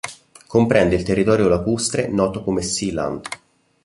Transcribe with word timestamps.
Comprende 0.47 0.95
il 0.95 1.03
territorio 1.03 1.47
lacustre 1.47 2.07
noto 2.07 2.41
come 2.43 2.63
Seeland. 2.63 3.21